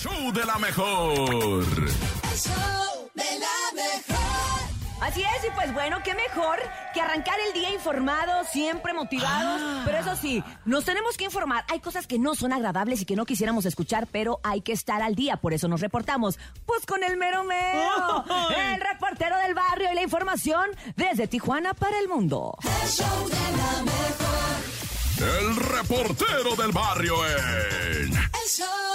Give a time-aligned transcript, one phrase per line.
[0.00, 1.28] show de la mejor.
[1.28, 4.68] El show de la mejor.
[5.00, 6.58] Así es, y pues bueno, qué mejor
[6.94, 9.60] que arrancar el día informados, siempre motivados.
[9.60, 9.82] Ah.
[9.84, 11.64] Pero eso sí, nos tenemos que informar.
[11.68, 15.02] Hay cosas que no son agradables y que no quisiéramos escuchar, pero hay que estar
[15.02, 15.36] al día.
[15.36, 16.38] Por eso nos reportamos.
[16.64, 18.24] Pues con el mero mero,
[18.56, 22.56] el reportero del barrio y la información desde Tijuana para el mundo.
[22.82, 24.28] El show de la mejor.
[25.40, 28.12] El reportero del barrio en.
[28.14, 28.87] El show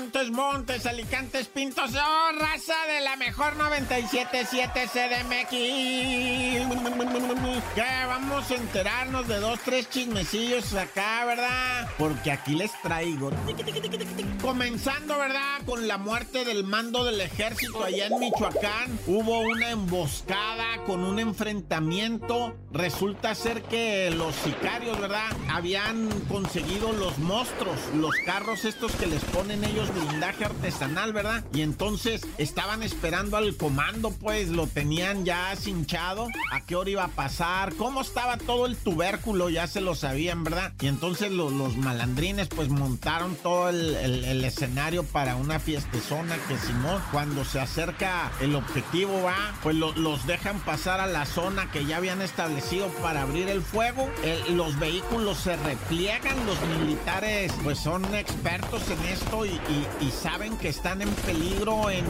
[0.00, 5.50] Montes, Montes, Alicantes, Pintos, oh, raza de la mejor 977 CDMX.
[7.74, 11.88] Que vamos a enterarnos de dos, tres chismecillos acá, ¿verdad?
[11.98, 13.30] Porque aquí les traigo.
[14.42, 15.60] Comenzando, ¿verdad?
[15.64, 18.98] Con la muerte del mando del ejército allá en Michoacán.
[19.06, 22.56] Hubo una emboscada con un enfrentamiento.
[22.72, 25.30] Resulta ser que los sicarios, ¿verdad?
[25.48, 31.44] Habían conseguido los monstruos, los carros estos que les ponen ellos blindaje artesanal, ¿verdad?
[31.54, 36.26] Y entonces estaban esperando al comando, pues lo tenían ya cinchado.
[36.50, 37.59] ¿A qué hora iba a pasar?
[37.76, 39.50] ¿Cómo estaba todo el tubérculo?
[39.50, 40.72] Ya se lo sabían, ¿verdad?
[40.80, 47.02] Y entonces lo- los malandrines pues montaron todo el, escenario para una fiestezona que Simón,
[47.12, 51.84] cuando se acerca el objetivo va, pues lo- los dejan pasar a la zona que
[51.84, 54.08] ya habían establecido para abrir el fuego.
[54.48, 59.60] Los vehículos se repliegan, los militares pues son expertos en esto y,
[60.22, 62.04] saben que están en peligro en,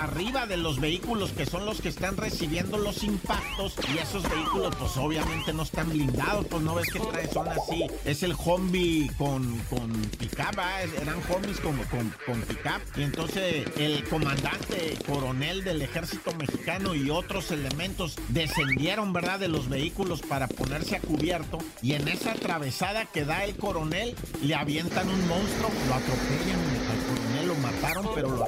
[0.00, 4.74] arriba de los vehículos que son los que están recibiendo los impactos y esos vehículos
[4.78, 7.86] pues obviamente no están blindados, pues no ves que trae, son así.
[8.04, 10.58] Es el Humvee con, con pickup,
[11.00, 17.10] eran Humvees con, con, con pickup y entonces el comandante coronel del ejército mexicano y
[17.10, 19.40] otros elementos descendieron, ¿verdad?
[19.40, 24.14] De los vehículos para ponerse a cubierto y en esa atravesada que da el coronel
[24.42, 26.60] le avientan un monstruo, lo atropellan
[26.90, 28.44] al coronel, lo mataron, pero lo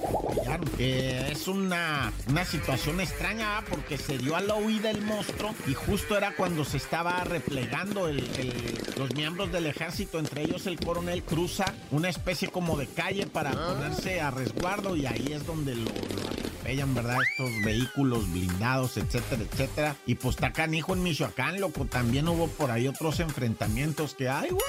[0.78, 5.74] Eh, es una, una situación extraña porque se dio a la huida el monstruo y
[5.74, 10.78] justo era cuando se estaba replegando el- el- los miembros del ejército, entre ellos el
[10.78, 15.74] coronel, cruza una especie como de calle para ponerse a resguardo y ahí es donde
[15.74, 17.16] lo, lo atropellan, ¿verdad?
[17.30, 19.96] Estos vehículos blindados, etcétera, etcétera.
[20.06, 21.84] Y pues está canijo en Michoacán, loco.
[21.86, 24.62] También hubo por ahí otros enfrentamientos que hay, güey.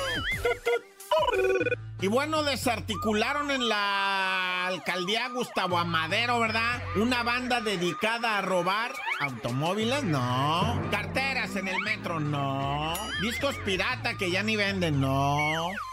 [2.02, 6.82] Y bueno, desarticularon en la alcaldía Gustavo Amadero, ¿verdad?
[6.96, 10.80] Una banda dedicada a robar automóviles, no.
[11.56, 12.94] En el metro, no.
[13.22, 15.36] Discos pirata que ya ni venden, no.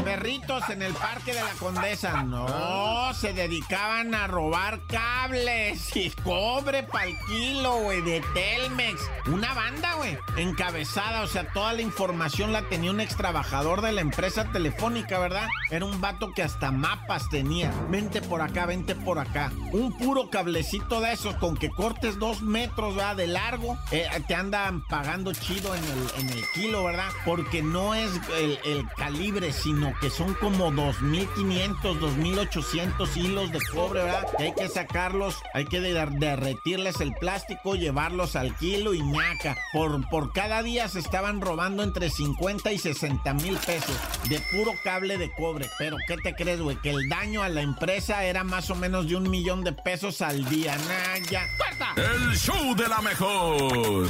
[0.05, 3.13] Perritos en el parque de la Condesa, no.
[3.15, 9.01] Se dedicaban a robar cables y cobre pa'l kilo, güey, de Telmex.
[9.27, 13.93] Una banda, güey, encabezada, o sea, toda la información la tenía un ex trabajador de
[13.93, 15.49] la empresa telefónica, ¿verdad?
[15.71, 17.73] Era un vato que hasta mapas tenía.
[17.89, 19.51] Vente por acá, vente por acá.
[19.73, 23.17] Un puro cablecito de esos con que cortes dos metros, ¿verdad?
[23.17, 23.77] De largo.
[23.91, 27.09] eh, te andan pagando chido en el, en el kilo, ¿verdad?
[27.25, 34.03] Porque no es el, el calibre, sino que son como 2.500, 2.800 hilos de cobre,
[34.05, 34.27] ¿verdad?
[34.39, 39.57] Y hay que sacarlos, hay que der- derretirles el plástico, llevarlos al kilo y ñaca.
[39.73, 43.97] Por, por cada día se estaban robando entre 50 y 60 mil pesos
[44.29, 45.69] de puro cable de cobre.
[45.79, 46.77] Pero ¿qué te crees, güey?
[46.81, 50.21] Que el daño a la empresa era más o menos de un millón de pesos
[50.23, 50.77] al día.
[50.77, 51.47] Nah, ya.
[51.57, 51.95] ¡Corta!
[51.97, 54.07] El show de la mejor.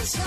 [0.00, 0.22] El show